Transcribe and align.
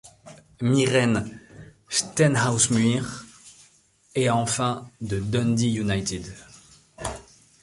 Mirren, 0.61 1.39
Stenhousemuir 1.87 3.23
et 4.15 4.31
enfin 4.31 4.89
de 4.99 5.19
Dundee 5.19 5.75
United. 5.79 6.25